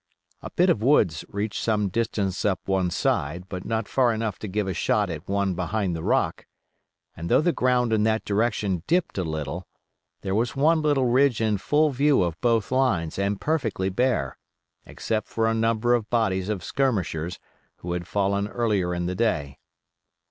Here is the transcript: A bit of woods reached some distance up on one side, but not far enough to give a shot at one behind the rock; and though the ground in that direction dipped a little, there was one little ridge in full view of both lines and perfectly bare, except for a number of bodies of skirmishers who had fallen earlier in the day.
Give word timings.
A 0.41 0.49
bit 0.49 0.71
of 0.71 0.81
woods 0.81 1.23
reached 1.29 1.61
some 1.61 1.87
distance 1.89 2.43
up 2.43 2.61
on 2.67 2.73
one 2.73 2.89
side, 2.89 3.43
but 3.47 3.65
not 3.65 3.87
far 3.87 4.11
enough 4.11 4.39
to 4.39 4.47
give 4.47 4.67
a 4.67 4.73
shot 4.73 5.11
at 5.11 5.27
one 5.29 5.53
behind 5.53 5.95
the 5.95 6.01
rock; 6.01 6.47
and 7.15 7.29
though 7.29 7.39
the 7.39 7.53
ground 7.53 7.93
in 7.93 8.01
that 8.01 8.25
direction 8.25 8.81
dipped 8.87 9.19
a 9.19 9.23
little, 9.23 9.67
there 10.21 10.33
was 10.33 10.55
one 10.55 10.81
little 10.81 11.05
ridge 11.05 11.39
in 11.39 11.59
full 11.59 11.91
view 11.91 12.23
of 12.23 12.41
both 12.41 12.71
lines 12.71 13.19
and 13.19 13.39
perfectly 13.39 13.89
bare, 13.89 14.39
except 14.87 15.27
for 15.27 15.47
a 15.47 15.53
number 15.53 15.93
of 15.93 16.09
bodies 16.09 16.49
of 16.49 16.63
skirmishers 16.63 17.37
who 17.75 17.91
had 17.93 18.07
fallen 18.07 18.47
earlier 18.47 18.95
in 18.95 19.05
the 19.05 19.13
day. 19.13 19.59